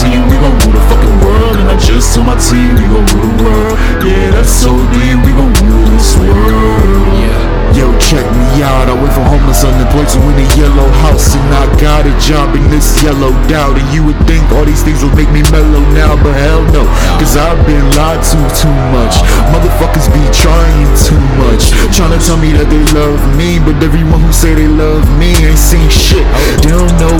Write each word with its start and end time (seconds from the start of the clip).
team, 0.00 0.28
we 0.28 0.36
gon' 0.36 0.56
rule 0.60 0.74
the 0.76 0.84
fucking 0.92 1.16
world. 1.24 1.56
And 1.56 1.68
I 1.72 1.76
just 1.80 2.14
told 2.14 2.26
my 2.26 2.36
team, 2.36 2.76
we 2.76 2.84
gon' 2.84 3.06
rule 3.16 3.24
the 3.24 3.44
world. 3.44 3.76
Yeah, 4.04 4.30
that's 4.36 4.52
so 4.52 4.72
deep, 4.92 5.18
we 5.24 5.32
gon' 5.32 5.52
rule 5.64 5.88
this 5.92 6.16
world. 6.16 7.06
Yo, 7.76 7.92
check 8.00 8.24
me 8.24 8.64
out. 8.64 8.88
I 8.88 8.96
went 8.96 9.12
from 9.12 9.28
homeless 9.28 9.60
unemployed 9.60 10.08
to 10.16 10.18
in 10.32 10.40
a 10.40 10.48
yellow 10.56 10.88
house, 11.04 11.36
and 11.36 11.44
I 11.52 11.68
got 11.76 12.08
a 12.08 12.14
job 12.24 12.56
in 12.56 12.64
this 12.72 12.88
yellow 13.04 13.36
out. 13.52 13.76
And 13.76 13.84
you 13.92 14.00
would 14.08 14.16
think 14.24 14.48
all 14.56 14.64
these 14.64 14.80
things 14.80 15.04
would 15.04 15.12
make 15.12 15.28
me 15.28 15.44
mellow 15.52 15.84
now, 15.92 16.16
but 16.16 16.32
hell 16.40 16.64
no, 16.72 16.88
cause 17.20 17.36
I've 17.36 17.60
been 17.68 17.84
lied 17.92 18.24
to 18.32 18.38
too 18.56 18.76
much. 18.96 19.20
Motherfuckers 19.52 20.08
be 20.08 20.24
trying 20.32 20.88
too 20.96 21.20
much, 21.36 21.68
trying 21.92 22.16
to 22.16 22.20
tell 22.24 22.40
me 22.40 22.56
that 22.56 22.64
they 22.72 22.80
love 22.96 23.20
me, 23.36 23.60
but 23.60 23.76
everyone 23.84 24.24
who 24.24 24.32
say 24.32 24.56
they 24.56 24.72
love 24.72 25.04
me 25.20 25.36
ain't 25.44 25.60
seen 25.60 25.84
shit. 25.92 26.24
They 26.64 26.72
don't 26.72 26.96
know 26.96 27.15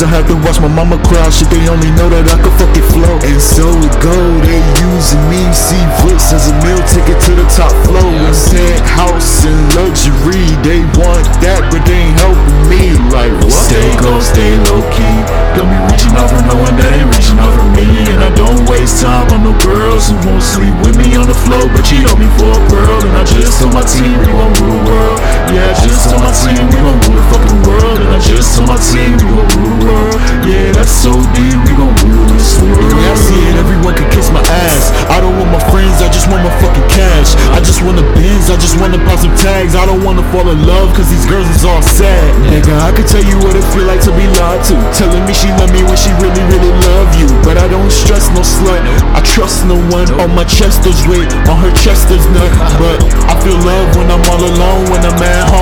times 0.00 0.12
I 0.12 0.16
had 0.16 0.26
to 0.28 0.36
watch 0.46 0.60
my 0.60 0.68
mama 0.68 0.96
cry. 1.04 1.28
Shit, 1.28 1.48
they 1.50 1.68
only 1.68 1.90
know 1.92 2.08
that 2.08 2.24
I 2.24 2.36
could 2.40 2.54
fucking 2.56 2.86
flow. 2.92 3.16
And 3.24 3.40
so 3.40 3.68
it 3.84 3.94
go, 4.00 4.14
they 4.40 4.60
using 4.80 5.20
me, 5.28 5.40
see 5.52 5.80
Brooks 6.00 6.32
as 6.32 6.48
a 6.48 6.54
meal 6.64 6.80
ticket 6.88 7.20
to 7.28 7.32
the 7.36 7.46
top 7.52 7.72
floor. 7.84 8.00
And 8.00 8.36
penthouse 8.52 9.44
and 9.44 9.60
luxury, 9.76 10.48
they 10.64 10.80
want 10.96 11.24
that, 11.44 11.68
but 11.68 11.84
they 11.84 12.08
ain't 12.08 12.16
helping 12.16 12.60
me. 12.68 12.96
Like 13.12 13.32
what? 13.44 13.52
Stay 13.52 13.88
close, 14.00 14.28
stay 14.32 14.56
low 14.72 14.80
key. 14.94 15.16
Got 15.56 15.68
me 15.68 15.76
reaching 15.90 16.14
out 16.16 16.30
for 16.30 16.42
no 16.48 16.56
one 16.56 16.74
that 16.80 16.90
ain't 16.96 17.10
reaching 17.10 17.38
out 17.40 17.52
for 17.52 17.68
me. 17.76 17.86
And 18.08 18.20
I 18.24 18.30
don't 18.32 18.64
waste 18.68 19.04
time 19.04 19.28
on 19.34 19.44
no 19.44 19.52
girls 19.60 20.08
who 20.08 20.16
won't 20.24 20.44
sleep 20.44 20.72
with 20.80 20.96
me 20.96 21.16
on 21.16 21.28
the 21.28 21.36
floor, 21.44 21.66
but 21.74 21.84
cheat 21.84 22.06
on 22.08 22.16
me 22.16 22.28
for 22.40 22.48
a 22.48 22.60
pearl. 22.70 23.00
And 23.04 23.14
I 23.20 23.24
just 23.28 23.60
told 23.60 23.76
my 23.76 23.84
team 23.84 24.16
we 24.16 24.30
gon' 24.32 24.52
rule 24.62 24.80
the 24.80 24.82
world. 24.86 25.18
Yeah, 25.52 25.70
I 25.70 25.74
just 25.82 26.08
told 26.08 26.22
my 26.22 26.32
team 26.32 26.62
we 26.70 26.78
gon' 26.78 27.00
rule 27.04 27.19
Yeah, 30.80 30.88
that's 30.88 31.04
so 31.04 31.12
deep, 31.36 31.60
we 31.68 31.76
gon' 31.76 31.92
rule 32.08 32.24
this 32.32 32.56
world. 32.56 32.80
I 32.80 33.12
see 33.12 33.36
it, 33.52 33.56
everyone 33.60 33.92
can 33.92 34.08
kiss 34.08 34.32
my 34.32 34.40
ass. 34.40 34.88
I 35.12 35.20
don't 35.20 35.36
want 35.36 35.52
my 35.52 35.60
friends, 35.68 36.00
I 36.00 36.08
just 36.08 36.24
want 36.32 36.40
my 36.40 36.54
fucking 36.56 36.88
cash. 36.88 37.36
I 37.52 37.60
just 37.60 37.84
the 37.84 38.06
bins, 38.16 38.48
I 38.48 38.56
just 38.56 38.80
wanna 38.80 38.96
pop 39.04 39.20
some 39.20 39.36
tags. 39.36 39.76
I 39.76 39.84
don't 39.84 40.00
wanna 40.00 40.24
fall 40.32 40.48
in 40.48 40.64
love, 40.64 40.96
cause 40.96 41.12
these 41.12 41.28
girls 41.28 41.44
is 41.52 41.68
all 41.68 41.84
sad. 41.84 42.32
Nigga, 42.48 42.72
I 42.80 42.96
could 42.96 43.04
tell 43.04 43.20
you 43.20 43.36
what 43.44 43.60
it 43.60 43.66
feel 43.76 43.84
like 43.84 44.00
to 44.08 44.12
be 44.16 44.24
lied 44.40 44.64
to. 44.72 44.74
Telling 44.96 45.20
me 45.28 45.36
she 45.36 45.52
love 45.60 45.68
me 45.68 45.84
when 45.84 46.00
she 46.00 46.16
really, 46.16 46.40
really 46.48 46.72
love 46.88 47.12
you. 47.12 47.28
But 47.44 47.60
I 47.60 47.68
don't 47.68 47.92
stress 47.92 48.32
no 48.32 48.40
slut, 48.40 48.80
I 49.12 49.20
trust 49.20 49.68
no 49.68 49.76
one. 49.92 50.08
On 50.24 50.32
my 50.32 50.48
chest 50.48 50.80
there's 50.80 51.04
weight, 51.04 51.28
on 51.44 51.60
her 51.60 51.72
chest 51.76 52.08
there's 52.08 52.24
none. 52.32 52.56
But 52.80 53.04
I 53.28 53.36
feel 53.44 53.60
love 53.60 54.00
when 54.00 54.08
I'm 54.08 54.24
all 54.32 54.40
alone, 54.48 54.88
when 54.88 55.04
I'm 55.04 55.20
at 55.20 55.44
home 55.52 55.59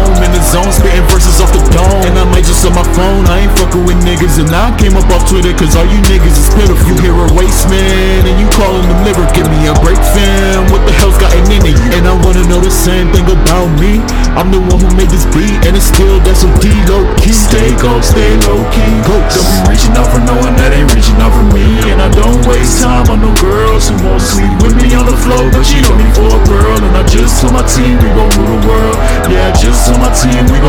And 4.39 4.55
I 4.55 4.71
came 4.79 4.95
up 4.95 5.11
off 5.11 5.27
Twitter, 5.27 5.51
cause 5.59 5.75
all 5.75 5.83
you 5.83 5.99
niggas 6.07 6.39
is 6.39 6.47
pitiful. 6.55 6.79
You 6.87 6.95
hear 7.03 7.11
a 7.11 7.27
waste 7.35 7.67
man, 7.67 8.23
and 8.23 8.39
you 8.39 8.47
calling 8.55 8.87
them 8.87 9.03
liver. 9.03 9.27
Give 9.35 9.51
me 9.51 9.67
a 9.67 9.75
break, 9.83 9.99
fam. 10.15 10.71
What 10.71 10.87
the 10.87 10.95
hell's 10.95 11.19
gotten 11.19 11.43
into 11.51 11.75
you? 11.75 11.91
And 11.99 12.07
I 12.07 12.15
wanna 12.23 12.47
know 12.47 12.63
the 12.63 12.71
same 12.71 13.11
thing 13.11 13.27
about 13.27 13.67
me. 13.83 13.99
I'm 14.39 14.55
the 14.55 14.63
one 14.63 14.79
who 14.79 14.87
made 14.95 15.11
this 15.11 15.27
beat, 15.35 15.59
and 15.67 15.75
it's 15.75 15.91
still 15.91 16.23
that's 16.23 16.47
some 16.47 16.55
D 16.63 16.71
low 16.87 17.03
key. 17.19 17.35
Stay 17.35 17.75
cold, 17.83 18.07
stay 18.07 18.39
low 18.47 18.63
key. 18.71 18.95
Don't 19.11 19.27
be 19.27 19.75
reaching 19.75 19.99
out 19.99 20.07
for 20.07 20.23
no 20.23 20.39
one 20.39 20.55
that 20.63 20.71
ain't 20.71 20.87
reaching 20.95 21.19
out 21.19 21.35
for 21.35 21.43
me. 21.51 21.67
And 21.91 21.99
I 21.99 22.07
don't 22.07 22.39
waste 22.47 22.79
time 22.79 23.11
on 23.11 23.19
no 23.19 23.35
girls 23.43 23.91
who 23.91 23.99
won't 24.07 24.23
sleep 24.23 24.55
with 24.63 24.79
me 24.79 24.95
on 24.95 25.11
the 25.11 25.19
floor, 25.19 25.51
but 25.51 25.67
she 25.67 25.83
on 25.83 25.99
me 25.99 26.07
for 26.15 26.31
a 26.31 26.41
girl. 26.47 26.79
And 26.79 26.95
I 26.95 27.03
just 27.11 27.43
told 27.43 27.59
my 27.59 27.67
team 27.67 27.99
we 27.99 28.07
gon' 28.15 28.31
rule 28.39 28.55
the 28.55 28.61
world. 28.71 28.97
Yeah, 29.27 29.51
just 29.59 29.91
told 29.91 29.99
my 29.99 30.15
team 30.15 30.47
we 30.47 30.63
I 30.63 30.68